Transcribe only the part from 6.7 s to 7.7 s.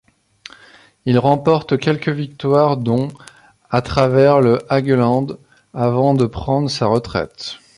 sa retraite.